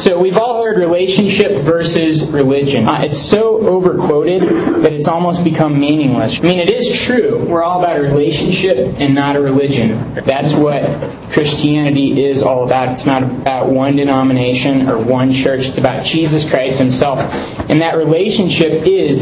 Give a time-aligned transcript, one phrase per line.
[0.00, 2.88] So we've all heard relationship versus religion.
[2.88, 4.48] Uh, it's so overquoted
[4.80, 6.40] that it's almost become meaningless.
[6.40, 7.44] I mean, it is true.
[7.44, 10.16] We're all about a relationship and not a religion.
[10.24, 10.80] That's what
[11.36, 12.96] Christianity is all about.
[12.96, 15.68] It's not about one denomination or one church.
[15.68, 17.20] It's about Jesus Christ himself.
[17.68, 19.20] And that relationship is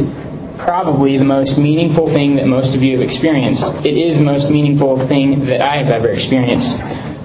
[0.63, 3.67] probably the most meaningful thing that most of you have experienced.
[3.83, 6.71] It is the most meaningful thing that I have ever experienced.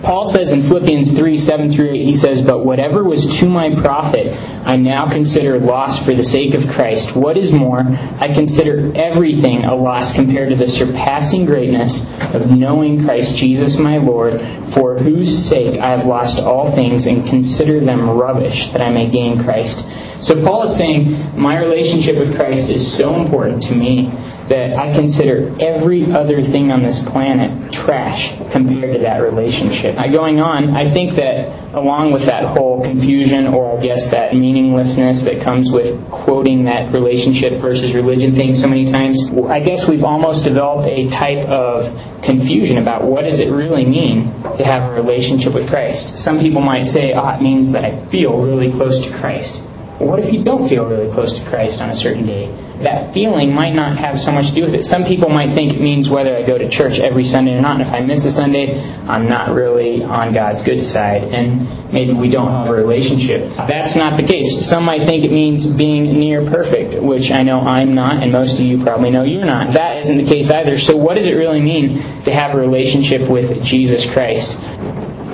[0.03, 3.71] Paul says in Philippians 3 7 through 8, he says, But whatever was to my
[3.71, 7.15] profit, I now consider loss for the sake of Christ.
[7.15, 11.87] What is more, I consider everything a loss compared to the surpassing greatness
[12.35, 14.35] of knowing Christ Jesus my Lord,
[14.75, 19.07] for whose sake I have lost all things and consider them rubbish, that I may
[19.07, 19.79] gain Christ.
[20.27, 24.11] So Paul is saying, My relationship with Christ is so important to me
[24.51, 28.19] that I consider every other thing on this planet trash
[28.51, 29.95] compared to that relationship.
[29.95, 34.35] Now, going on, I think that along with that whole confusion, or I guess that
[34.35, 39.17] meaninglessness that comes with quoting that relationship versus religion thing so many times,
[39.49, 41.89] I guess we've almost developed a type of
[42.21, 46.19] confusion about what does it really mean to have a relationship with Christ.
[46.21, 49.72] Some people might say, oh, it means that I feel really close to Christ.
[50.03, 52.51] What if you don't feel really close to Christ on a certain day?
[52.83, 54.83] that feeling might not have so much to do with it.
[54.89, 57.79] Some people might think it means whether I go to church every Sunday or not.
[57.79, 58.75] And if I miss a Sunday,
[59.07, 63.53] I'm not really on God's good side, and maybe we don't have a relationship.
[63.69, 64.45] That's not the case.
[64.67, 68.59] Some might think it means being near perfect, which I know I'm not, and most
[68.59, 69.73] of you probably know you're not.
[69.73, 70.77] That isn't the case either.
[70.81, 74.51] So, what does it really mean to have a relationship with Jesus Christ?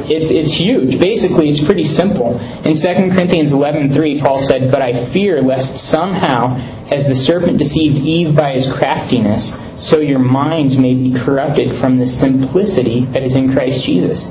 [0.09, 0.97] It's, it's huge.
[0.97, 2.33] Basically, it's pretty simple.
[2.65, 6.57] In 2 Corinthians 11.3, Paul said, But I fear lest somehow
[6.89, 12.01] as the serpent deceived Eve by his craftiness, so your minds may be corrupted from
[12.01, 14.25] the simplicity that is in Christ Jesus.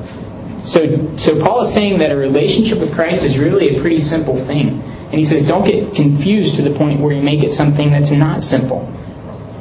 [0.66, 0.82] So,
[1.16, 4.82] so Paul is saying that a relationship with Christ is really a pretty simple thing.
[4.82, 8.10] And he says, don't get confused to the point where you make it something that's
[8.12, 8.84] not simple.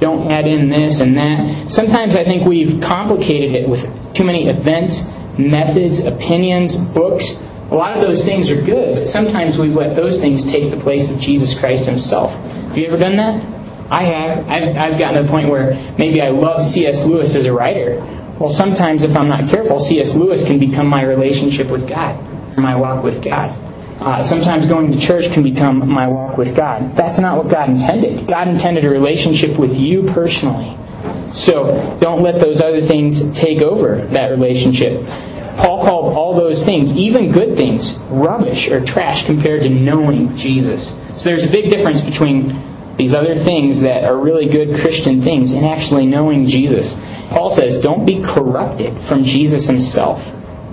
[0.02, 1.72] Don't add in this and that.
[1.74, 3.82] Sometimes I think we've complicated it with
[4.14, 4.94] too many events,
[5.40, 7.24] methods, opinions, books.
[7.70, 10.80] A lot of those things are good, but sometimes we've let those things take the
[10.82, 12.32] place of Jesus Christ himself.
[12.74, 13.58] Have you ever done that?
[13.88, 14.34] I have.
[14.52, 17.04] I've, I've gotten to the point where maybe I love C.S.
[17.08, 18.04] Lewis as a writer.
[18.36, 20.12] Well, sometimes if I'm not careful, C.S.
[20.14, 22.20] Lewis can become my relationship with God,
[22.60, 23.56] my walk with God.
[23.98, 26.94] Uh, sometimes going to church can become my walk with God.
[26.94, 28.30] That's not what God intended.
[28.30, 30.78] God intended a relationship with you personally.
[31.50, 35.02] So don't let those other things take over that relationship.
[35.78, 40.90] Paul called all those things, even good things, rubbish or trash compared to knowing Jesus.
[41.22, 45.54] So there's a big difference between these other things that are really good Christian things
[45.54, 46.98] and actually knowing Jesus.
[47.30, 50.18] Paul says, don't be corrupted from Jesus himself.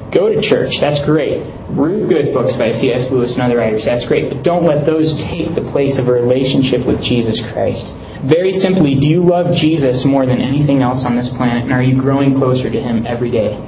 [0.09, 1.45] Go to church, that's great.
[1.77, 3.13] Read good books by C.S.
[3.13, 4.33] Lewis and other writers, that's great.
[4.33, 7.85] But don't let those take the place of a relationship with Jesus Christ.
[8.25, 11.69] Very simply, do you love Jesus more than anything else on this planet?
[11.69, 13.59] And are you growing closer to Him every day?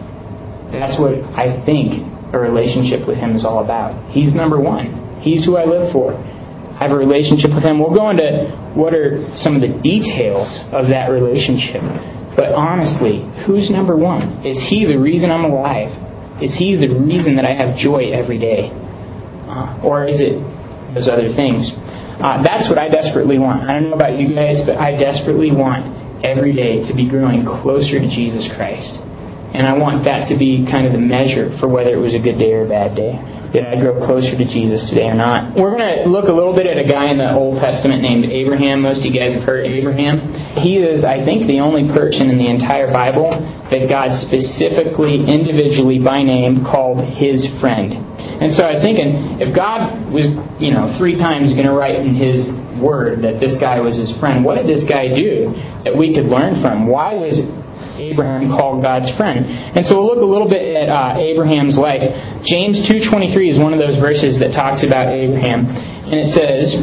[0.73, 2.03] That's what I think
[2.35, 3.95] a relationship with Him is all about.
[4.13, 5.21] He's number one.
[5.23, 6.15] He's who I live for
[6.77, 7.81] I have a relationship with Him.
[7.81, 11.81] We'll go into what are some of the details of that relationship.
[12.37, 14.45] But honestly, who's number one?
[14.45, 15.89] Is He the reason I'm alive?
[16.45, 18.69] Is He the reason that I have joy every day?
[19.49, 20.37] Uh, or is it
[20.93, 21.73] those other things?
[22.21, 23.65] Uh, that's what I desperately want.
[23.65, 25.89] I don't know about you guys, but I desperately want
[26.29, 29.01] every day to be growing closer to Jesus Christ.
[29.57, 32.21] And I want that to be kind of the measure for whether it was a
[32.21, 33.17] good day or a bad day.
[33.57, 35.57] Did I grow closer to Jesus today or not?
[35.57, 38.29] We're going to look a little bit at a guy in the Old Testament named
[38.29, 38.85] Abraham.
[38.85, 40.21] Most of you guys have heard Abraham.
[40.61, 43.33] He is, I think, the only person in the entire Bible
[43.73, 47.97] that God specifically, individually, by name, called his friend.
[47.97, 50.29] And so I was thinking, if God was,
[50.61, 54.13] you know, three times going to write in his word that this guy was his
[54.21, 55.57] friend, what did this guy do
[55.89, 56.85] that we could learn from?
[56.85, 57.41] Why was
[57.99, 59.45] Abraham called God's friend.
[59.45, 62.05] And so we'll look a little bit at uh, Abraham's life.
[62.45, 65.67] James 2.23 is one of those verses that talks about Abraham.
[65.67, 66.77] And it says,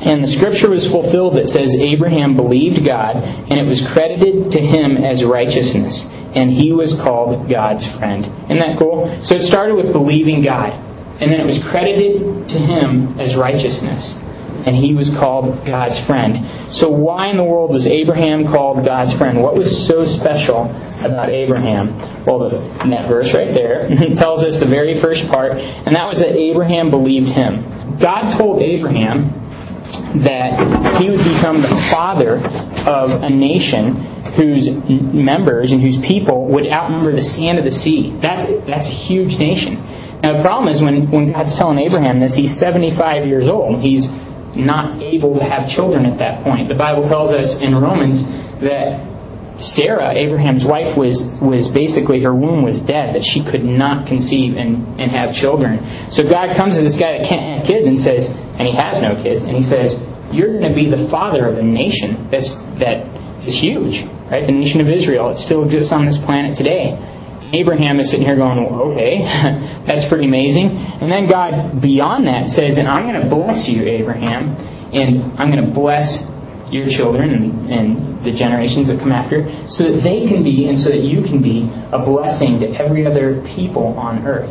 [0.00, 4.60] and the scripture was fulfilled that says Abraham believed God, and it was credited to
[4.60, 5.92] him as righteousness,
[6.32, 8.24] and he was called God's friend.
[8.48, 9.04] Isn't that cool?
[9.28, 10.72] So it started with believing God,
[11.20, 14.08] and then it was credited to him as righteousness
[14.66, 16.72] and he was called God's friend.
[16.76, 19.40] So, why in the world was Abraham called God's friend?
[19.40, 20.68] What was so special
[21.00, 21.96] about Abraham?
[22.26, 22.60] Well, the,
[22.92, 23.88] that verse right there
[24.20, 27.98] tells us the very first part, and that was that Abraham believed him.
[28.00, 29.40] God told Abraham
[30.24, 30.58] that
[30.98, 32.38] he would become the father
[32.86, 34.68] of a nation whose
[35.12, 38.14] members and whose people would outnumber the sand of the sea.
[38.22, 39.78] That's, that's a huge nation.
[40.22, 43.80] Now, the problem is when, when God's telling Abraham this, he's 75 years old.
[43.80, 44.04] He's
[44.56, 46.68] not able to have children at that point.
[46.68, 48.22] The Bible tells us in Romans
[48.62, 49.10] that
[49.76, 54.56] Sarah, Abraham's wife, was, was basically, her womb was dead, that she could not conceive
[54.56, 55.80] and, and have children.
[56.08, 58.24] So God comes to this guy that can't have kids and says,
[58.56, 60.00] and he has no kids, and he says,
[60.32, 62.48] You're going to be the father of a nation that's,
[62.80, 63.04] that
[63.44, 64.00] is huge,
[64.32, 64.48] right?
[64.48, 65.28] The nation of Israel.
[65.36, 66.96] It still exists on this planet today.
[67.52, 69.22] Abraham is sitting here going, well, okay,
[69.86, 70.70] that's pretty amazing.
[70.70, 74.54] And then God, beyond that, says, and I'm going to bless you, Abraham,
[74.94, 76.06] and I'm going to bless
[76.70, 77.86] your children and, and
[78.22, 81.42] the generations that come after, so that they can be and so that you can
[81.42, 84.50] be a blessing to every other people on earth.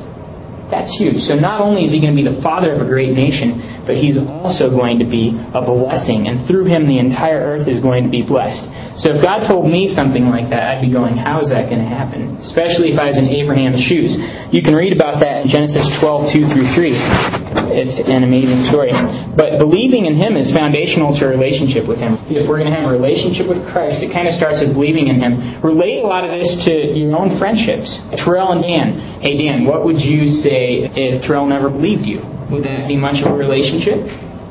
[0.69, 1.25] That's huge.
[1.25, 3.97] So not only is he going to be the father of a great nation, but
[3.97, 6.29] he's also going to be a blessing.
[6.29, 8.69] And through him, the entire earth is going to be blessed.
[9.01, 11.81] So if God told me something like that, I'd be going, how is that going
[11.81, 12.37] to happen?
[12.45, 14.13] Especially if I was in Abraham's shoes.
[14.53, 17.38] You can read about that in Genesis 12, 2 through 3.
[17.69, 18.89] It's an amazing story.
[19.37, 22.17] But believing in him is foundational to a relationship with him.
[22.27, 25.07] If we're going to have a relationship with Christ, it kind of starts with believing
[25.07, 25.61] in him.
[25.61, 27.87] Relate a lot of this to your own friendships.
[28.17, 29.21] Terrell and Dan.
[29.21, 32.25] Hey, Dan, what would you say if Terrell never believed you?
[32.49, 34.01] Would that be much of a relationship?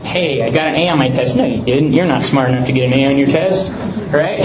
[0.06, 1.34] Hey, I got an A on my test.
[1.34, 1.90] No, you didn't.
[1.90, 3.66] You're not smart enough to get an A on your test,
[4.14, 4.38] right?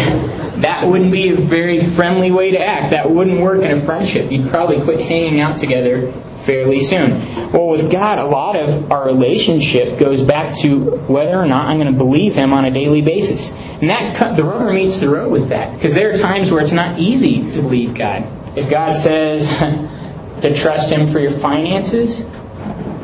[0.65, 2.89] That wouldn't be a very friendly way to act.
[2.89, 4.33] That wouldn't work in a friendship.
[4.33, 6.09] You'd probably quit hanging out together
[6.45, 7.51] fairly soon.
[7.51, 11.79] Well, with God, a lot of our relationship goes back to whether or not I'm
[11.79, 13.43] going to believe Him on a daily basis.
[13.81, 16.75] And that the rubber meets the road with that because there are times where it's
[16.75, 18.23] not easy to believe God.
[18.55, 19.43] If God says
[20.43, 22.23] to trust Him for your finances,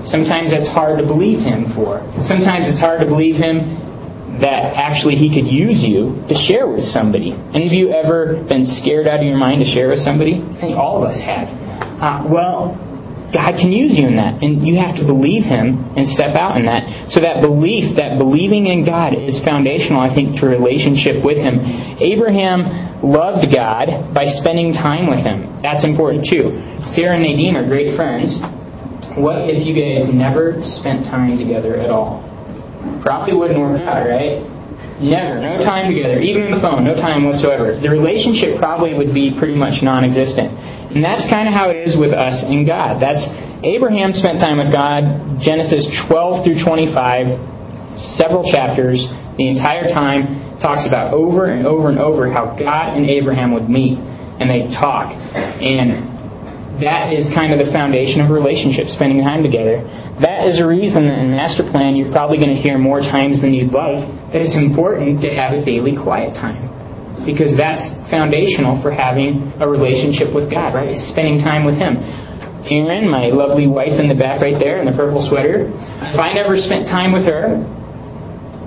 [0.07, 1.99] Sometimes that's hard to believe him for.
[2.23, 6.87] Sometimes it's hard to believe him that actually he could use you to share with
[6.87, 7.35] somebody.
[7.51, 10.39] Any of you ever been scared out of your mind to share with somebody?
[10.39, 11.51] I think all of us have.
[11.99, 12.79] Uh, well,
[13.33, 16.57] God can use you in that, and you have to believe Him and step out
[16.57, 17.13] in that.
[17.13, 21.61] So that belief, that believing in God, is foundational, I think, to relationship with Him.
[22.01, 25.61] Abraham loved God by spending time with Him.
[25.61, 26.57] That's important too.
[26.93, 28.33] Sarah and Nadine are great friends,
[29.17, 32.21] what if you guys never spent time together at all?
[33.01, 34.43] Probably wouldn't work out, right?
[34.99, 35.39] Never.
[35.39, 36.19] No time together.
[36.19, 37.79] Even on the phone, no time whatsoever.
[37.79, 40.51] The relationship probably would be pretty much non existent.
[40.89, 42.97] And that's kind of how it is with us and God.
[42.97, 43.21] That's
[43.61, 48.97] Abraham spent time with God, Genesis 12 through 25, several chapters,
[49.37, 53.69] the entire time talks about over and over and over how God and Abraham would
[53.69, 55.11] meet and they'd talk.
[55.11, 59.83] And that is kind of the foundation of relationship, spending time together.
[60.23, 63.39] That is a reason that in master plan you're probably going to hear more times
[63.43, 66.78] than you'd like that it's important to have a daily quiet time.
[67.25, 70.95] Because that's foundational for having a relationship with God, right?
[71.11, 71.99] Spending time with Him.
[72.67, 75.71] Erin, my lovely wife in the back right there in the purple sweater,
[76.11, 77.57] if I never spent time with her,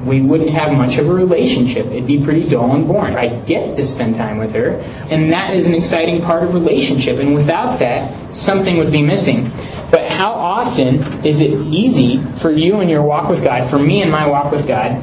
[0.02, 1.86] we wouldn't have much of a relationship.
[1.86, 3.14] It'd be pretty dull and boring.
[3.14, 7.22] I get to spend time with her, and that is an exciting part of relationship.
[7.22, 9.46] And without that, something would be missing.
[9.94, 14.02] But how often is it easy for you in your walk with God, for me
[14.02, 14.98] in my walk with God,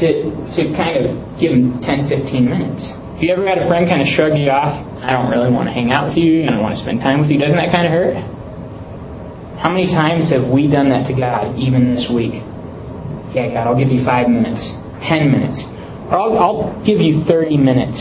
[0.00, 2.82] to, to kind of give him 10, 15 minutes?
[2.90, 4.72] Have you ever had a friend kind of shrug you off?
[5.00, 6.48] I don't really want to hang out with you.
[6.48, 7.38] I don't want to spend time with you.
[7.40, 8.16] Doesn't that kind of hurt?
[9.60, 12.40] How many times have we done that to God, even this week?
[13.34, 14.62] yeah, God, I'll give you five minutes,
[15.06, 15.58] ten minutes,
[16.10, 17.98] or I'll, I'll give you 30 minutes,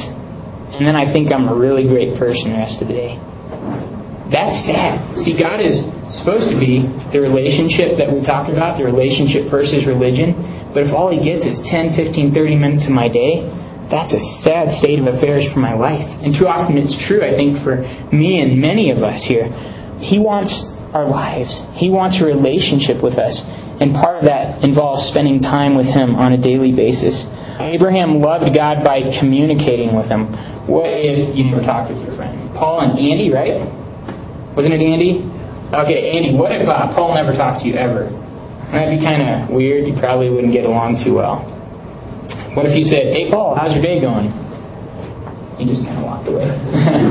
[0.74, 3.14] and then I think I'm a really great person the rest of the day.
[4.30, 5.18] That's sad.
[5.26, 5.86] See, God is
[6.22, 10.38] supposed to be the relationship that we talked about, the relationship versus religion.
[10.74, 13.46] But if all He gets is 10, 15, 30 minutes of my day,
[13.90, 16.06] that's a sad state of affairs for my life.
[16.22, 17.82] And too often it's true, I think, for
[18.14, 19.50] me and many of us here.
[19.98, 20.54] He wants
[20.94, 23.42] our lives, He wants a relationship with us.
[23.82, 27.16] And part of that involves spending time with Him on a daily basis.
[27.58, 30.32] Abraham loved God by communicating with Him.
[30.68, 32.54] What if you never talked with your friend?
[32.54, 33.66] Paul and Andy, right?
[34.54, 35.26] Wasn't it Andy?
[35.74, 38.10] Okay, Andy, what if uh, Paul never talked to you ever?
[38.72, 39.88] That'd be kind of weird.
[39.88, 41.42] You probably wouldn't get along too well.
[42.54, 44.30] What if you said, Hey, Paul, how's your day going?
[45.60, 46.48] He just kind of walked away.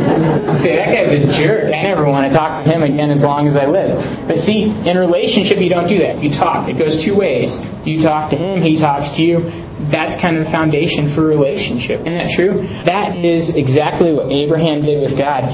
[0.65, 1.69] Say, that guy's a jerk.
[1.69, 3.93] I never want to talk to him again as long as I live.
[4.25, 6.25] But see, in relationship, you don't do that.
[6.25, 6.65] You talk.
[6.65, 7.53] It goes two ways.
[7.85, 9.45] You talk to him, he talks to you.
[9.93, 12.09] That's kind of the foundation for relationship.
[12.09, 12.65] Isn't that true?
[12.89, 15.45] That is exactly what Abraham did with God.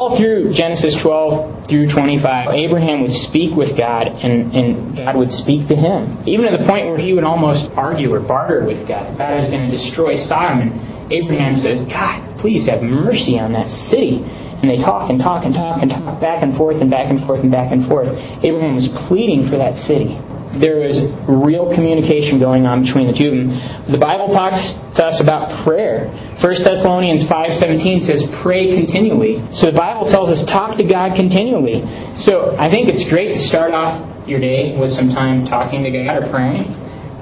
[0.00, 2.24] All through Genesis 12 through 25,
[2.56, 6.24] Abraham would speak with God and, and God would speak to him.
[6.24, 9.12] Even to the point where he would almost argue or barter with God.
[9.20, 10.72] God is going to destroy Sodom.
[10.72, 14.24] And Abraham says, God, please have mercy on that city.
[14.24, 17.20] And they talk and talk and talk and talk back and forth and back and
[17.28, 18.08] forth and back and forth.
[18.40, 20.16] Abraham was pleading for that city.
[20.58, 20.98] There was
[21.30, 23.54] real communication going on between the two of them.
[23.86, 24.58] The Bible talks
[24.98, 26.10] to us about prayer.
[26.42, 29.38] 1 Thessalonians 5.17 says, pray continually.
[29.54, 31.86] So the Bible tells us, talk to God continually.
[32.26, 35.90] So I think it's great to start off your day with some time talking to
[35.94, 36.66] God or praying.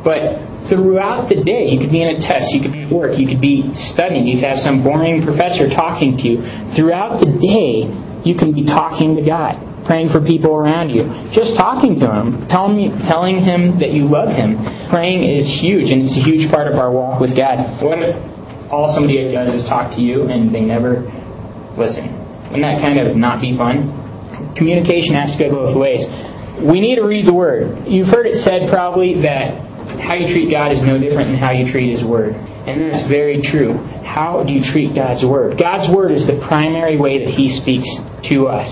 [0.01, 3.21] But throughout the day, you could be in a test, you could be at work,
[3.21, 6.37] you could be studying, you could have some boring professor talking to you.
[6.73, 7.85] Throughout the day,
[8.25, 12.45] you can be talking to God, praying for people around you, just talking to Him,
[12.53, 14.61] telling, Him that you love Him.
[14.93, 17.57] Praying is huge, and it's a huge part of our walk with God.
[17.59, 17.81] If
[18.69, 21.09] all somebody does is talk to you and they never
[21.81, 22.13] listen?
[22.53, 23.89] Wouldn't that kind of not be fun?
[24.57, 26.05] Communication has to go both ways.
[26.61, 27.89] We need to read the Word.
[27.89, 29.57] You've heard it said probably that
[30.05, 32.35] how you treat God is no different than how you treat His Word.
[32.35, 33.81] And that's very true.
[34.05, 35.57] How do you treat God's Word?
[35.57, 37.89] God's Word is the primary way that He speaks
[38.29, 38.69] to us.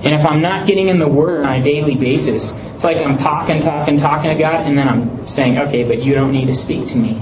[0.00, 3.20] And if I'm not getting in the Word on a daily basis, it's like I'm
[3.20, 6.56] talking, talking, talking to God, and then I'm saying, okay, but you don't need to
[6.56, 7.20] speak to me.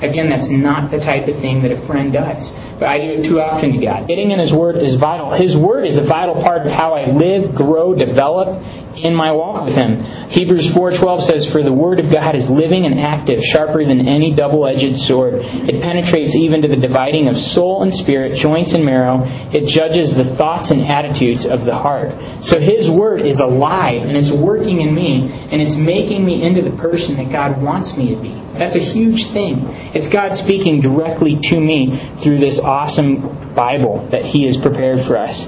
[0.00, 2.40] Again, that's not the type of thing that a friend does.
[2.80, 4.06] But I do it too often to God.
[4.06, 5.34] Getting in His Word is vital.
[5.34, 8.56] His Word is a vital part of how I live, grow, develop,
[8.96, 10.00] in my walk with Him.
[10.30, 14.34] Hebrews 4:12 says, "For the word of God is living and active, sharper than any
[14.34, 15.40] double-edged sword.
[15.66, 19.26] It penetrates even to the dividing of soul and spirit, joints and marrow.
[19.52, 24.16] It judges the thoughts and attitudes of the heart." So His word is alive and
[24.16, 28.14] it's working in me and it's making me into the person that God wants me
[28.14, 28.34] to be.
[28.58, 29.64] That's a huge thing.
[29.94, 35.16] It's God speaking directly to me through this awesome Bible that He has prepared for
[35.16, 35.46] us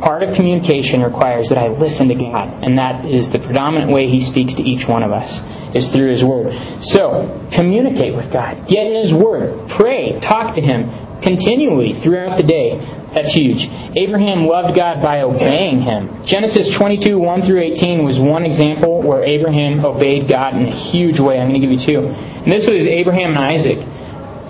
[0.00, 4.08] part of communication requires that I listen to God, and that is the predominant way
[4.10, 5.30] He speaks to each one of us
[5.74, 6.54] is through His Word.
[6.94, 8.66] So, communicate with God.
[8.70, 9.70] Get in His Word.
[9.74, 10.18] Pray.
[10.22, 10.86] Talk to Him
[11.22, 12.78] continually throughout the day.
[13.14, 13.62] That's huge.
[13.94, 16.26] Abraham loved God by obeying Him.
[16.26, 21.18] Genesis 22, 1 through 18 was one example where Abraham obeyed God in a huge
[21.22, 21.38] way.
[21.38, 22.02] I'm going to give you two.
[22.10, 23.78] And this was Abraham and Isaac.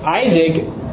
[0.04, 0.83] Isaac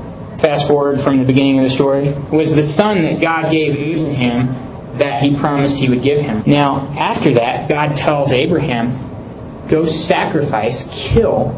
[0.42, 4.98] fast forward from the beginning of the story, was the son that God gave Abraham
[4.98, 6.44] that he promised he would give him.
[6.46, 10.84] Now, after that, God tells Abraham, go sacrifice,
[11.14, 11.56] kill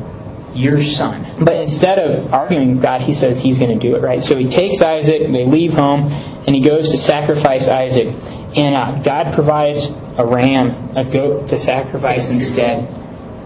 [0.54, 1.42] your son.
[1.42, 4.22] But instead of arguing with God, he says he's going to do it, right?
[4.22, 6.14] So he takes Isaac, they leave home,
[6.46, 8.14] and he goes to sacrifice Isaac.
[8.54, 9.82] And uh, God provides
[10.14, 12.86] a ram, a goat to sacrifice instead.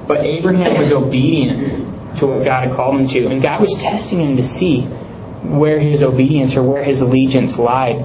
[0.04, 3.32] But Abraham was obedient to what God had called him to.
[3.32, 4.84] And God was testing him to see
[5.46, 7.98] where his obedience or where his allegiance lied.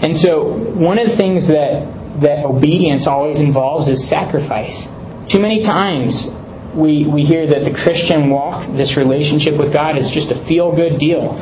[0.00, 1.84] And so, one of the things that,
[2.22, 4.86] that obedience always involves is sacrifice.
[5.26, 6.14] Too many times
[6.72, 10.70] we, we hear that the Christian walk, this relationship with God, is just a feel
[10.70, 11.34] good deal.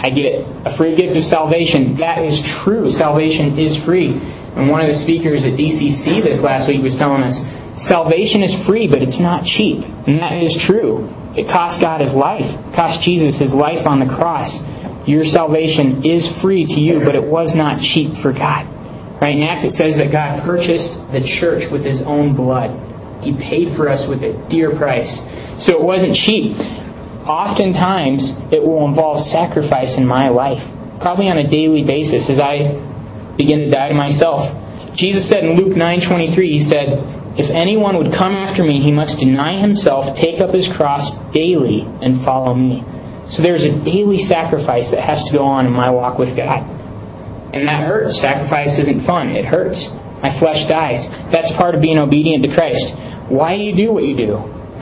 [0.00, 0.40] I get it.
[0.64, 2.00] a free gift of salvation.
[2.00, 2.88] That is true.
[2.88, 4.16] Salvation is free.
[4.16, 7.36] And one of the speakers at DCC this last week was telling us
[7.86, 9.80] salvation is free, but it's not cheap.
[9.84, 11.08] And that is true.
[11.38, 12.44] It cost God his life.
[12.44, 14.50] It cost Jesus his life on the cross.
[15.06, 18.66] Your salvation is free to you, but it was not cheap for God.
[19.20, 19.36] Right?
[19.36, 22.72] In Acts it says that God purchased the church with his own blood.
[23.20, 25.12] He paid for us with a dear price.
[25.60, 26.56] So it wasn't cheap.
[27.28, 30.60] Oftentimes it will involve sacrifice in my life.
[31.04, 32.80] Probably on a daily basis as I
[33.36, 34.48] begin to die to myself.
[34.96, 39.18] Jesus said in Luke 9:23, he said, if anyone would come after me, he must
[39.22, 42.82] deny himself, take up his cross daily, and follow me.
[43.30, 46.66] So there's a daily sacrifice that has to go on in my walk with God.
[47.54, 48.18] And that hurts.
[48.18, 49.30] Sacrifice isn't fun.
[49.38, 49.78] It hurts.
[50.22, 51.06] My flesh dies.
[51.30, 52.82] That's part of being obedient to Christ.
[53.30, 54.34] Why do you do what you do?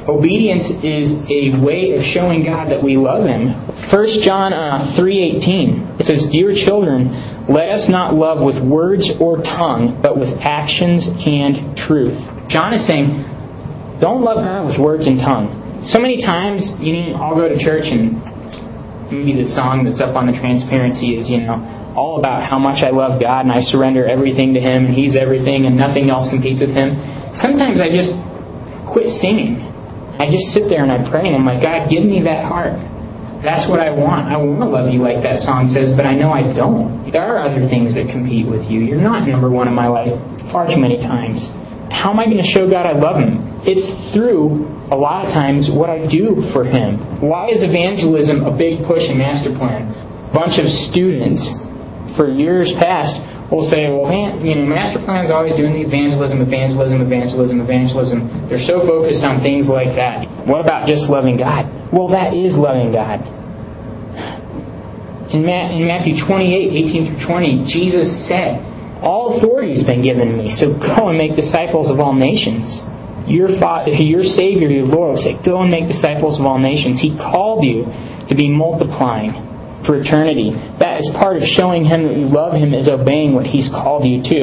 [0.09, 3.53] Obedience is a way of showing God that we love Him.
[3.93, 9.45] 1 John uh, 3.18, it says, Dear children, let us not love with words or
[9.45, 12.17] tongue, but with actions and truth.
[12.49, 13.29] John is saying,
[14.01, 15.85] don't love God with words and tongue.
[15.85, 18.19] So many times, you know, I'll go to church and
[19.13, 21.61] maybe the song that's up on the transparency is, you know,
[21.93, 25.13] all about how much I love God and I surrender everything to Him and He's
[25.13, 26.97] everything and nothing else competes with Him.
[27.37, 28.17] Sometimes I just
[28.89, 29.61] quit singing.
[30.19, 32.75] I just sit there and I pray and I'm like, God, give me that heart.
[33.45, 34.31] That's what I want.
[34.31, 37.07] I want to love you like that song says, but I know I don't.
[37.11, 38.83] There are other things that compete with you.
[38.83, 40.11] You're not number one in my life
[40.51, 41.47] far too many times
[41.91, 43.65] how am I going to show God I love Him?
[43.65, 47.21] It's through, a lot of times, what I do for Him.
[47.21, 49.89] Why is evangelism a big push in Master Plan?
[49.91, 51.43] A bunch of students,
[52.17, 53.17] for years past,
[53.49, 58.29] will say, well, man, you know, Master Plan's always doing the evangelism, evangelism, evangelism, evangelism.
[58.53, 60.29] They're so focused on things like that.
[60.45, 61.65] What about just loving God?
[61.89, 63.25] Well, that is loving God.
[65.33, 68.68] In, Matthew 28, 18 through 20, Jesus said,
[69.03, 72.67] All authority has been given to me, so go and make disciples of all nations.
[73.29, 76.99] Your, father, your Savior, your Lord, said, Go and make disciples of all nations.
[76.99, 77.85] He called you
[78.27, 79.37] to be multiplying
[79.85, 80.51] for eternity.
[80.81, 84.09] That is part of showing Him that you love Him, is obeying what He's called
[84.09, 84.41] you to.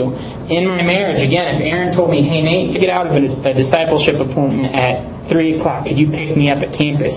[0.48, 3.54] In my marriage, again, if Erin told me, Hey, Nate, get out of a, a
[3.58, 7.12] discipleship appointment at 3 o'clock, could you pick me up at campus?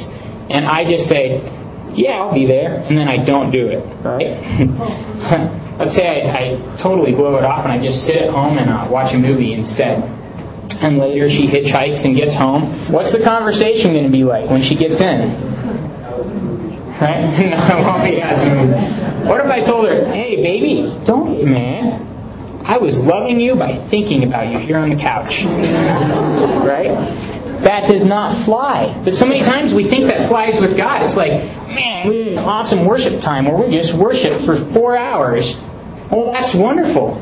[0.48, 1.44] And I just say,
[1.94, 4.42] yeah, I'll be there, and then I don't do it, right?
[5.78, 6.42] Let's say I, I
[6.82, 9.54] totally blow it off and I just sit at home and uh, watch a movie
[9.54, 10.02] instead.
[10.82, 12.90] And later she hitchhikes and gets home.
[12.90, 15.38] What's the conversation going to be like when she gets in?
[16.98, 17.22] Right?
[17.46, 18.42] no, it won't be as
[19.30, 22.10] What if I told her, hey, baby, don't man.
[22.66, 25.30] I was loving you by thinking about you here on the couch.
[26.66, 26.90] right?
[27.64, 28.94] That does not fly.
[29.02, 31.02] But so many times we think that flies with God.
[31.02, 31.34] It's like,
[31.66, 35.42] man, we have awesome worship time where we just worship for four hours.
[36.10, 37.18] Well, that's wonderful.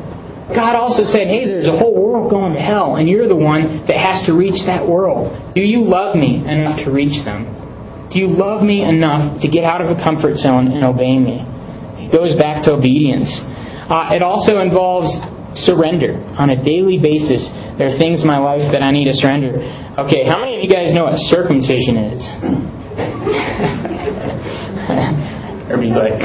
[0.52, 3.82] God also said, hey, there's a whole world going to hell, and you're the one
[3.90, 5.34] that has to reach that world.
[5.58, 7.50] Do you love me enough to reach them?
[8.14, 11.42] Do you love me enough to get out of a comfort zone and obey me?
[12.06, 13.26] It goes back to obedience.
[13.90, 15.10] Uh, it also involves
[15.58, 17.42] surrender on a daily basis.
[17.74, 19.58] There are things in my life that I need to surrender.
[19.96, 22.20] Okay, how many of you guys know what circumcision is?
[25.72, 26.12] Everybody's like,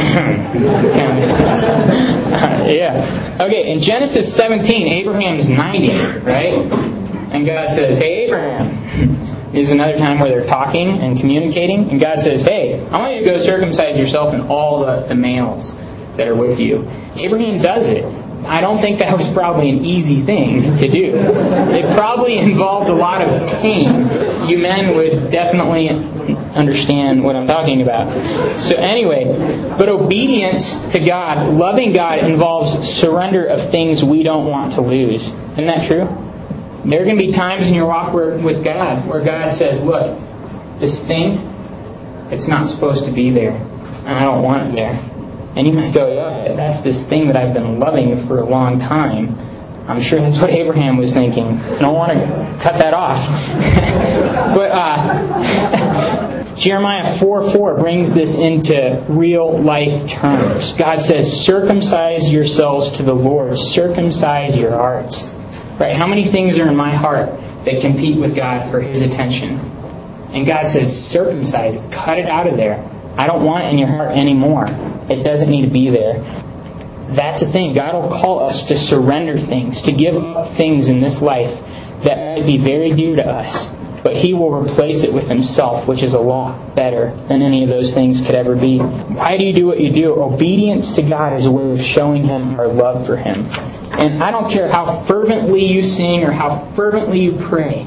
[2.67, 3.39] yeah.
[3.39, 6.67] Okay, in Genesis 17, Abraham is 90, right?
[7.31, 8.75] And God says, hey, Abraham.
[9.55, 13.23] Is another time where they're talking and communicating, and God says, hey, I want you
[13.23, 15.71] to go circumcise yourself and all the, the males
[16.15, 16.87] that are with you.
[17.19, 18.03] Abraham does it.
[18.41, 21.13] I don't think that was probably an easy thing to do.
[21.13, 23.29] It probably involved a lot of
[23.61, 24.49] pain.
[24.49, 25.93] You men would definitely
[26.57, 28.09] understand what I'm talking about.
[28.65, 29.29] So, anyway,
[29.77, 35.21] but obedience to God, loving God, involves surrender of things we don't want to lose.
[35.53, 36.09] Isn't that true?
[36.89, 40.17] There are going to be times in your walk with God where God says, Look,
[40.81, 41.45] this thing,
[42.33, 45.10] it's not supposed to be there, and I don't want it there.
[45.55, 48.79] And you might go, yeah, that's this thing that I've been loving for a long
[48.79, 49.35] time.
[49.83, 51.59] I'm sure that's what Abraham was thinking.
[51.59, 52.23] I don't want to
[52.63, 53.19] cut that off.
[54.55, 60.71] but uh, Jeremiah 4 4 brings this into real life terms.
[60.79, 65.17] God says, circumcise yourselves to the Lord, circumcise your hearts.
[65.81, 65.97] Right?
[65.97, 67.33] How many things are in my heart
[67.67, 69.59] that compete with God for His attention?
[70.31, 72.79] And God says, circumcise it, cut it out of there.
[73.17, 74.69] I don't want it in your heart anymore.
[75.11, 76.23] It doesn't need to be there.
[77.11, 77.75] That's the thing.
[77.75, 81.51] God will call us to surrender things, to give up things in this life
[82.07, 83.51] that might be very dear to us.
[84.01, 87.69] But He will replace it with Himself, which is a lot better than any of
[87.69, 88.79] those things could ever be.
[88.79, 90.17] Why do you do what you do?
[90.17, 93.45] Obedience to God is a way of showing Him our love for Him.
[93.45, 97.85] And I don't care how fervently you sing or how fervently you pray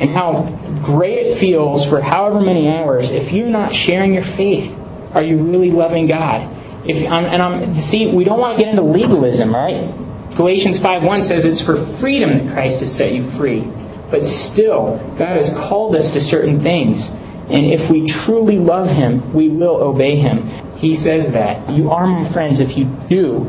[0.00, 0.48] and how
[0.84, 4.68] great it feels for however many hours, if you're not sharing your faith,
[5.16, 6.44] are you really loving God?
[6.84, 9.88] If and I'm see, we don't want to get into legalism, right?
[10.36, 13.64] Galatians 5:1 says it's for freedom that Christ has set you free.
[14.12, 17.00] But still, God has called us to certain things.
[17.48, 20.46] And if we truly love Him, we will obey Him.
[20.78, 21.70] He says that.
[21.72, 23.48] You are my friends if you do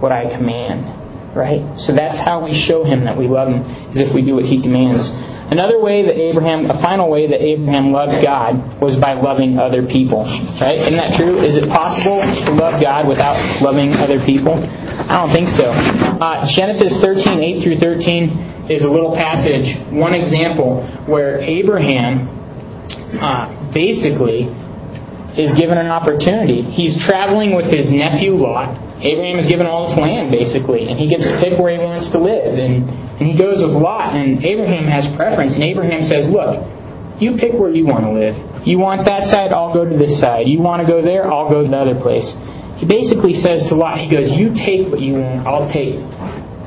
[0.00, 1.36] what I command.
[1.36, 1.62] Right?
[1.84, 4.48] So that's how we show Him that we love Him, is if we do what
[4.48, 5.04] He commands.
[5.46, 9.86] Another way that Abraham, a final way that Abraham loved God was by loving other
[9.86, 10.26] people.
[10.58, 10.74] Right?
[10.74, 11.38] Isn't that true?
[11.38, 14.58] Is it possible to love God without loving other people?
[14.58, 15.70] I don't think so.
[15.70, 22.26] Uh, Genesis 13, 8 through 13 is a little passage, one example where Abraham
[23.22, 24.50] uh, basically
[25.38, 26.62] is given an opportunity.
[26.74, 28.85] He's traveling with his nephew Lot.
[29.02, 32.08] Abraham is given all his land, basically, and he gets to pick where he wants
[32.12, 32.56] to live.
[32.56, 36.60] And and he goes with Lot, and Abraham has preference, and Abraham says, Look,
[37.16, 38.36] you pick where you want to live.
[38.68, 40.44] You want that side, I'll go to this side.
[40.44, 42.28] You want to go there, I'll go to the other place.
[42.76, 45.96] He basically says to Lot, he goes, You take what you want, I'll take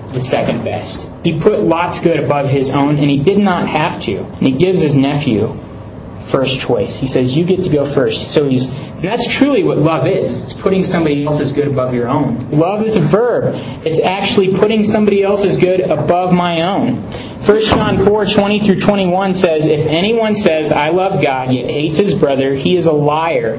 [0.09, 1.05] the second best.
[1.21, 4.25] He put Lot's good above his own, and he did not have to.
[4.25, 5.53] And he gives his nephew
[6.33, 6.97] first choice.
[6.97, 8.33] He says, You get to go first.
[8.33, 8.65] So he's
[9.03, 10.27] that's truly what love is.
[10.27, 12.51] It's putting somebody else's good above your own.
[12.51, 13.55] Love is a verb.
[13.87, 16.99] It's actually putting somebody else's good above my own.
[17.47, 21.95] 1 John 4, 20 through 21 says, If anyone says, I love God, yet hates
[21.95, 23.55] his brother, he is a liar.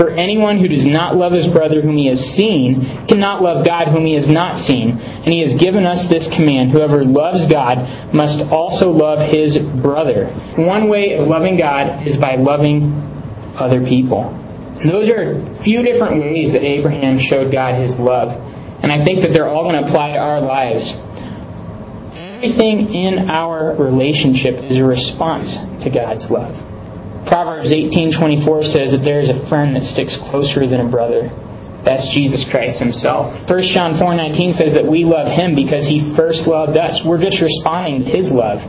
[0.00, 3.88] For anyone who does not love his brother whom he has seen cannot love God
[3.88, 4.96] whom he has not seen.
[4.96, 10.30] And he has given us this command whoever loves God must also love his brother.
[10.56, 12.94] One way of loving God is by loving
[13.58, 14.47] other people.
[14.84, 18.30] Those are a few different ways that Abraham showed God his love.
[18.78, 20.86] And I think that they're all going to apply to our lives.
[22.14, 25.50] Everything in our relationship is a response
[25.82, 26.54] to God's love.
[27.26, 31.26] Proverbs 18:24 says that there is a friend that sticks closer than a brother.
[31.84, 33.34] That's Jesus Christ himself.
[33.50, 37.02] 1 John 4:19 says that we love him because he first loved us.
[37.04, 38.62] We're just responding to his love,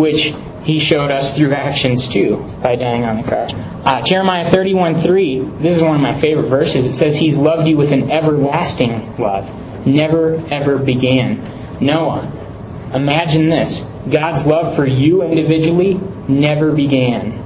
[0.00, 0.32] which
[0.64, 3.52] he showed us through actions too by dying on the cross.
[3.80, 6.84] Uh, Jeremiah 31:3, this is one of my favorite verses.
[6.84, 9.48] It says he's loved you with an everlasting love,
[9.86, 11.80] never ever began.
[11.80, 12.28] Noah,
[12.92, 13.80] imagine this.
[14.12, 15.96] God's love for you individually
[16.28, 17.40] never began.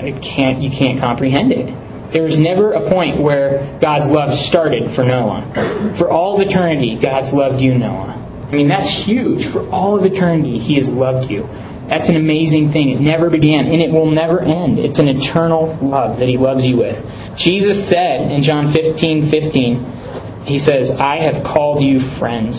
[0.00, 1.68] You can't you can't comprehend it.
[2.12, 5.96] There was never a point where God's love started for Noah.
[5.98, 8.16] For all of eternity, God's loved you, Noah.
[8.48, 9.48] I mean, that's huge.
[9.52, 11.48] For all of eternity, He has loved you.
[11.92, 12.96] That's an amazing thing.
[12.96, 14.80] It never began, and it will never end.
[14.80, 16.96] It's an eternal love that He loves you with.
[17.36, 22.56] Jesus said in John 15 15, He says, I have called you friends.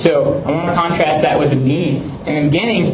[0.00, 2.08] So I want to contrast that with the beginning.
[2.24, 2.88] In the beginning,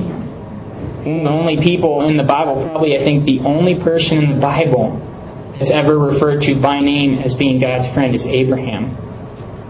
[1.22, 4.98] the only people in the Bible, probably I think the only person in the Bible
[5.54, 8.90] that's ever referred to by name as being God's friend is Abraham.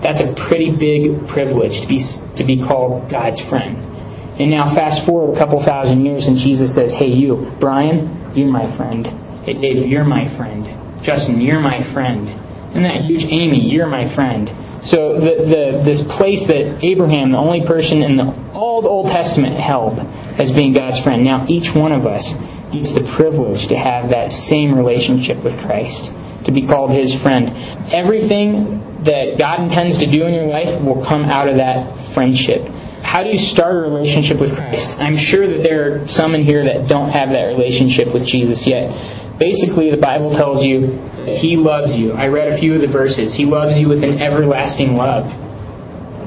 [0.01, 2.01] That's a pretty big privilege to be,
[2.41, 3.96] to be called God's friend.
[4.37, 8.53] And now fast forward a couple thousand years and Jesus says, Hey you, Brian, you're
[8.53, 9.09] my friend.
[9.49, 10.69] Hey Dave, you're my friend.
[11.01, 12.29] Justin, you're my friend.
[12.77, 14.53] And that huge Amy, you're my friend.
[14.85, 19.09] So the, the, this place that Abraham, the only person in the, all the Old
[19.09, 19.97] Testament held
[20.37, 22.29] as being God's friend, now each one of us
[22.77, 26.13] gets the privilege to have that same relationship with Christ,
[26.45, 27.49] to be called his friend.
[27.89, 32.76] Everything that God intends to do in your life will come out of that friendship
[33.07, 34.83] how do you start a relationship with Christ?
[34.99, 38.67] I'm sure that there are some in here that don't have that relationship with Jesus
[38.67, 38.91] yet.
[39.39, 40.99] Basically, the Bible tells you
[41.39, 42.19] He loves you.
[42.19, 43.31] I read a few of the verses.
[43.31, 45.31] He loves you with an everlasting love.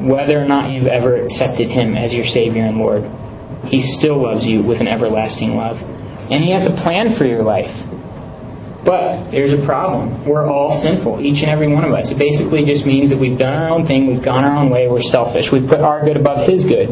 [0.08, 3.04] Whether or not you've ever accepted Him as your Savior and Lord,
[3.68, 5.76] He still loves you with an everlasting love.
[6.32, 7.68] And He has a plan for your life.
[8.86, 10.24] But there's a problem.
[10.24, 12.08] We're all sinful, each and every one of us.
[12.08, 14.88] It basically just means that we've done our own thing, we've gone our own way,
[14.88, 15.52] we're selfish.
[15.52, 16.88] We put our good above His good.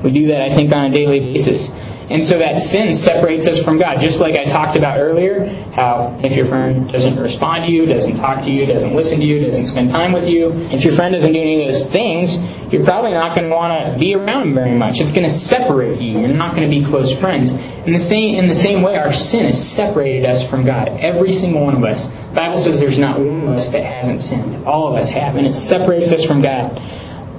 [0.00, 1.68] We do that, I think, on a daily basis.
[2.06, 3.98] And so that sin separates us from God.
[3.98, 5.42] Just like I talked about earlier,
[5.74, 9.26] how if your friend doesn't respond to you, doesn't talk to you, doesn't listen to
[9.26, 12.30] you, doesn't spend time with you, if your friend doesn't do any of those things,
[12.70, 15.02] you're probably not going to want to be around him very much.
[15.02, 16.22] It's going to separate you.
[16.22, 17.50] You're not going to be close friends.
[17.86, 20.90] In the same in the same way, our sin has separated us from God.
[20.98, 21.98] Every single one of us.
[22.34, 24.66] The Bible says there's not one of us that hasn't sinned.
[24.66, 26.74] All of us have, and it separates us from God.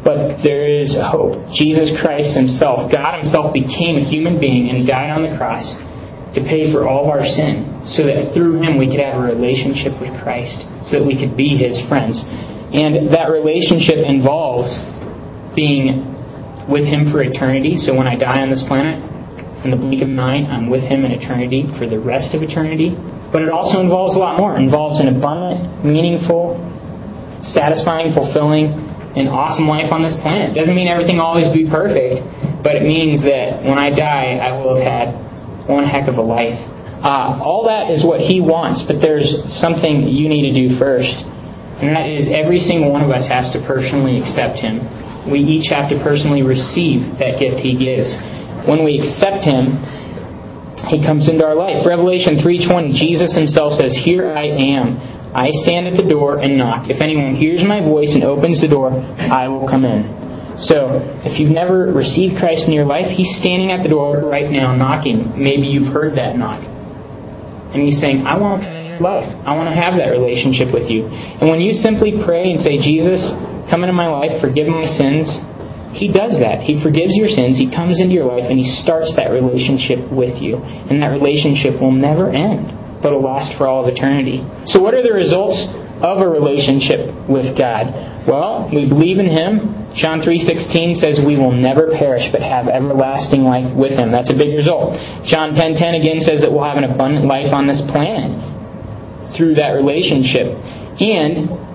[0.07, 1.35] But there is hope.
[1.51, 5.67] Jesus Christ Himself, God Himself, became a human being and died on the cross
[6.31, 9.25] to pay for all of our sin, so that through Him we could have a
[9.27, 12.23] relationship with Christ, so that we could be His friends.
[12.71, 14.71] And that relationship involves
[15.59, 16.07] being
[16.71, 17.75] with Him for eternity.
[17.75, 19.03] So when I die on this planet,
[19.67, 22.39] in the blink of an eye, I'm with Him in eternity for the rest of
[22.39, 22.95] eternity.
[23.35, 24.55] But it also involves a lot more.
[24.55, 26.55] It involves an abundant, meaningful,
[27.43, 28.86] satisfying, fulfilling,
[29.17, 30.53] an awesome life on this planet.
[30.53, 32.21] Doesn't mean everything will always be perfect,
[32.61, 35.07] but it means that when I die, I will have had
[35.65, 36.57] one heck of a life.
[37.01, 39.29] Uh, all that is what He wants, but there's
[39.61, 41.13] something you need to do first.
[41.77, 44.81] And that is every single one of us has to personally accept Him.
[45.29, 48.09] We each have to personally receive that gift He gives.
[48.65, 49.77] When we accept Him,
[50.89, 51.85] He comes into our life.
[51.85, 55.16] Revelation 3.20, Jesus Himself says, Here I am.
[55.37, 56.89] I stand at the door and knock.
[56.89, 60.57] If anyone hears my voice and opens the door, I will come in.
[60.65, 64.49] So, if you've never received Christ in your life, He's standing at the door right
[64.49, 65.37] now knocking.
[65.37, 66.65] Maybe you've heard that knock.
[67.69, 69.29] And He's saying, I want to come your life.
[69.45, 71.05] I want to have that relationship with you.
[71.05, 73.21] And when you simply pray and say, Jesus,
[73.69, 75.29] come into my life, forgive my sins,
[75.93, 76.65] He does that.
[76.65, 80.41] He forgives your sins, He comes into your life, and He starts that relationship with
[80.41, 80.57] you.
[80.57, 84.41] And that relationship will never end but will last for all of eternity.
[84.65, 85.57] So, what are the results
[86.01, 88.25] of a relationship with God?
[88.27, 89.95] Well, we believe in Him.
[89.95, 94.11] John 3.16 says we will never perish but have everlasting life with Him.
[94.11, 94.99] That's a big result.
[95.25, 98.29] John 10.10 again says that we'll have an abundant life on this planet
[99.39, 100.53] through that relationship.
[100.97, 101.67] And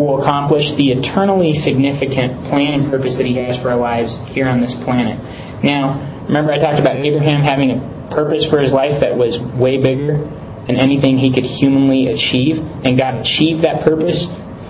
[0.00, 4.48] will accomplish the eternally significant plan and purpose that He has for our lives here
[4.48, 5.20] on this planet.
[5.60, 9.76] Now, remember I talked about Abraham having a purpose for his life that was way
[9.76, 10.24] bigger
[10.70, 12.62] and anything he could humanly achieve.
[12.86, 14.22] And God achieved that purpose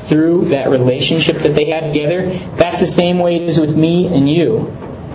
[0.09, 2.33] through that relationship that they had together.
[2.57, 4.65] That's the same way it is with me and you.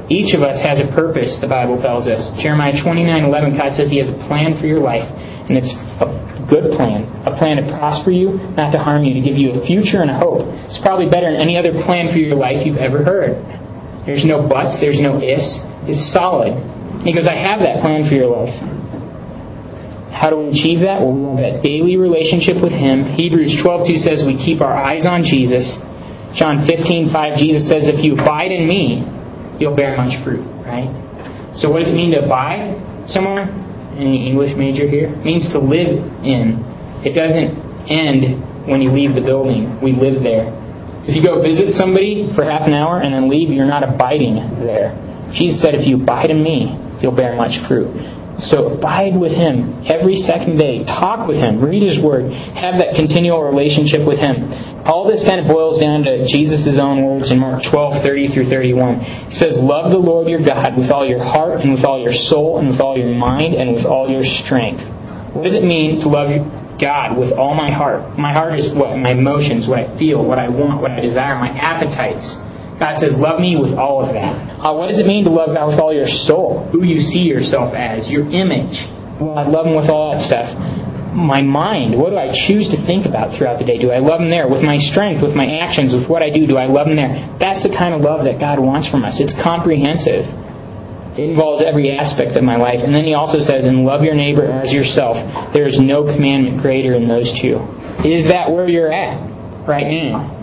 [0.08, 2.22] Each of us has a purpose, the Bible tells us.
[2.38, 5.10] Jeremiah 29 11, God says He has a plan for your life,
[5.50, 6.06] and it's a
[6.46, 9.66] good plan, a plan to prosper you, not to harm you, to give you a
[9.66, 10.46] future and a hope.
[10.70, 13.42] It's probably better than any other plan for your life you've ever heard.
[14.06, 15.50] There's no buts, there's no ifs.
[15.90, 16.54] It's solid.
[17.02, 18.54] He goes, I have that plan for your life.
[20.16, 21.04] How do we achieve that?
[21.04, 23.04] Well, we have that daily relationship with Him.
[23.20, 25.68] Hebrews 12.2 says we keep our eyes on Jesus.
[26.40, 29.04] John 15.5, Jesus says, if you abide in me,
[29.60, 30.88] you'll bear much fruit, right?
[31.60, 32.76] So what does it mean to abide
[33.08, 33.48] somewhere?
[33.96, 35.12] Any English major here?
[35.12, 36.60] It means to live in.
[37.08, 37.56] It doesn't
[37.88, 39.80] end when you leave the building.
[39.80, 40.52] We live there.
[41.08, 44.36] If you go visit somebody for half an hour and then leave, you're not abiding
[44.60, 44.92] there.
[45.32, 47.94] Jesus said, if you abide in me, you'll bear much fruit.
[48.40, 50.84] So abide with Him every second day.
[50.84, 51.64] Talk with Him.
[51.64, 52.28] Read His Word.
[52.32, 54.52] Have that continual relationship with Him.
[54.84, 58.50] All this kind of boils down to Jesus' own words in Mark 12, 30 through
[58.52, 59.32] 31.
[59.32, 62.14] He says, Love the Lord your God with all your heart and with all your
[62.14, 64.84] soul and with all your mind and with all your strength.
[65.34, 66.30] What does it mean to love
[66.78, 68.20] God with all my heart?
[68.20, 68.94] My heart is what?
[69.00, 72.28] My emotions, what I feel, what I want, what I desire, my appetites.
[72.76, 74.60] God says, love me with all of that.
[74.60, 76.68] Uh, what does it mean to love God with all your soul?
[76.76, 78.76] Who you see yourself as, your image.
[79.16, 80.52] Well, I love Him with all that stuff.
[81.16, 83.80] My mind, what do I choose to think about throughout the day?
[83.80, 84.52] Do I love Him there?
[84.52, 87.16] With my strength, with my actions, with what I do, do I love Him there?
[87.40, 89.24] That's the kind of love that God wants from us.
[89.24, 90.28] It's comprehensive.
[91.16, 92.84] It involves every aspect of my life.
[92.84, 95.16] And then He also says, and love your neighbor as yourself.
[95.56, 97.64] There is no commandment greater than those two.
[98.04, 99.16] Is that where you're at
[99.64, 100.35] right now?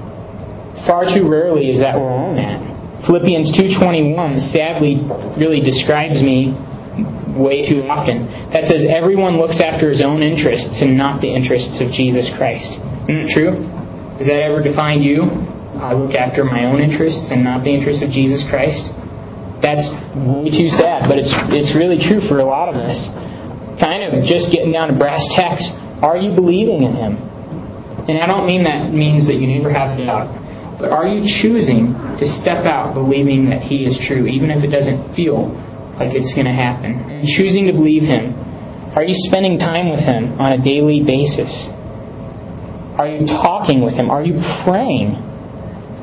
[0.86, 3.06] Far too rarely is that where I'm at.
[3.06, 4.14] Philippians 2.21
[4.54, 5.02] sadly
[5.38, 6.54] really describes me
[7.34, 8.28] way too often.
[8.52, 12.78] That says everyone looks after his own interests and not the interests of Jesus Christ.
[13.08, 13.52] Isn't that true?
[14.20, 15.26] Does that ever define you?
[15.82, 18.92] I look after my own interests and not the interests of Jesus Christ.
[19.64, 22.98] That's way too sad, but it's it's really true for a lot of us.
[23.78, 25.64] Kind of just getting down to brass tacks.
[26.02, 27.14] Are you believing in Him?
[28.10, 30.41] And I don't mean that means that you never have doubt.
[30.82, 34.74] But are you choosing to step out believing that He is true, even if it
[34.74, 35.54] doesn't feel
[35.94, 36.98] like it's going to happen?
[37.06, 38.34] And choosing to believe Him.
[38.98, 41.54] Are you spending time with Him on a daily basis?
[42.98, 44.10] Are you talking with Him?
[44.10, 45.22] Are you praying?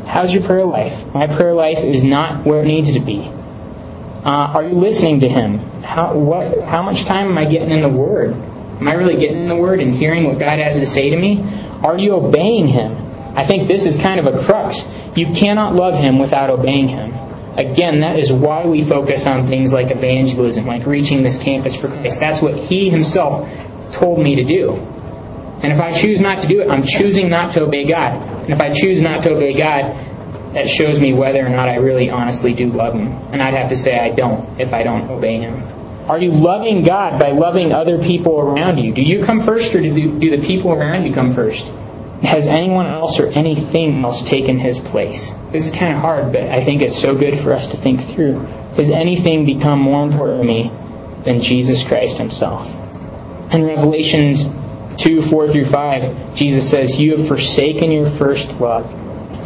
[0.07, 0.95] How's your prayer life?
[1.11, 3.27] My prayer life is not where it needs to be.
[3.27, 5.59] Uh, are you listening to Him?
[5.83, 8.31] How, what, how much time am I getting in the Word?
[8.31, 11.19] Am I really getting in the Word and hearing what God has to say to
[11.19, 11.43] me?
[11.83, 13.08] Are you obeying Him?
[13.39, 14.75] I think this is kind of a crux.
[15.15, 17.15] You cannot love Him without obeying Him.
[17.55, 21.87] Again, that is why we focus on things like evangelism, like reaching this campus for
[21.87, 22.19] Christ.
[22.19, 23.47] That's what He Himself
[23.95, 24.75] told me to do.
[24.75, 28.19] And if I choose not to do it, I'm choosing not to obey God.
[28.43, 29.91] And if I choose not to obey God,
[30.55, 33.11] that shows me whether or not I really honestly do love Him.
[33.31, 35.63] And I'd have to say I don't if I don't obey Him.
[36.11, 38.91] Are you loving God by loving other people around you?
[38.95, 41.63] Do you come first or do the people around you come first?
[42.19, 45.23] Has anyone else or anything else taken his place?
[45.55, 48.43] It's kind of hard, but I think it's so good for us to think through.
[48.75, 50.67] Has anything become more important to me
[51.23, 52.67] than Jesus Christ himself?
[53.55, 54.43] In Revelations
[54.99, 58.83] 2 4 through 5, Jesus says, You have forsaken your first love.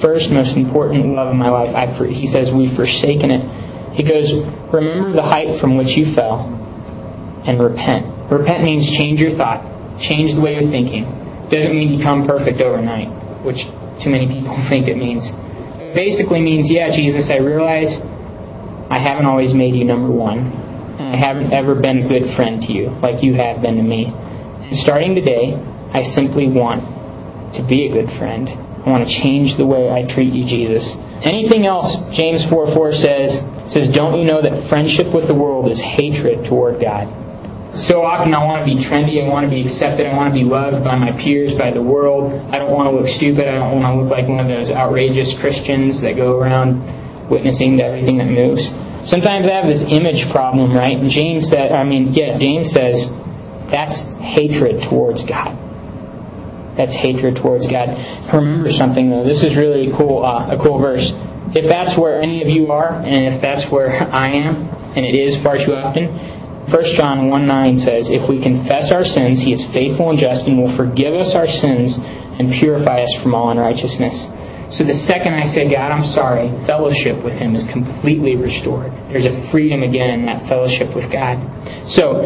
[0.01, 1.77] First, most important love in my life.
[1.77, 3.45] I've, he says, We've forsaken it.
[3.93, 4.33] He goes,
[4.73, 6.49] Remember the height from which you fell
[7.45, 8.33] and repent.
[8.33, 9.61] Repent means change your thought,
[10.01, 13.09] change the way you're thinking doesn't mean become perfect overnight,
[13.43, 13.59] which
[14.03, 15.25] too many people think it means.
[15.79, 17.89] It basically means, yeah, Jesus, I realize
[18.89, 20.39] I haven't always made you number one.
[20.93, 21.25] And I mm-hmm.
[21.25, 24.05] haven't ever been a good friend to you like you have been to me.
[24.05, 25.57] And starting today,
[25.93, 26.85] I simply want
[27.57, 28.49] to be a good friend.
[28.49, 30.85] I want to change the way I treat you, Jesus.
[31.23, 33.29] Anything else, James 4 4 says,
[33.71, 37.07] says, Don't you know that friendship with the world is hatred toward God?
[37.73, 40.37] So often I want to be trendy, I want to be accepted, I want to
[40.37, 42.29] be loved by my peers, by the world.
[42.53, 44.69] I don't want to look stupid, I don't want to look like one of those
[44.69, 46.85] outrageous Christians that go around
[47.33, 48.61] witnessing to everything that moves.
[49.09, 51.01] Sometimes I have this image problem, right?
[51.09, 53.09] James said, I mean, yeah, James says
[53.73, 55.57] that's hatred towards God.
[56.77, 57.89] That's hatred towards God.
[58.29, 59.25] Remember something though.
[59.25, 61.09] This is really cool, uh, a cool verse.
[61.57, 65.17] If that's where any of you are, and if that's where I am, and it
[65.17, 66.33] is far too often,
[66.71, 70.47] 1 John 1 9 says, If we confess our sins, He is faithful and just
[70.47, 71.99] and will forgive us our sins
[72.39, 74.15] and purify us from all unrighteousness.
[74.73, 78.89] So the second I say, God, I'm sorry, fellowship with Him is completely restored.
[79.11, 81.37] There's a freedom again in that fellowship with God.
[81.93, 82.25] So,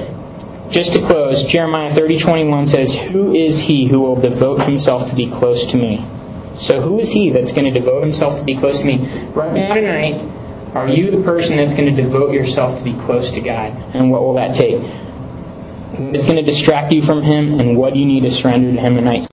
[0.72, 5.28] just to close, Jeremiah 30:21 says, "Who is he who will devote himself to be
[5.28, 6.04] close to me?"
[6.60, 9.00] So, who is he that's going to devote himself to be close to me?
[9.36, 10.22] Right now tonight,
[10.78, 13.74] are you the person that's going to devote yourself to be close to God?
[13.98, 14.78] And what will that take?
[15.98, 18.82] is going to distract you from Him and what do you need to surrender to
[18.82, 19.26] Him tonight.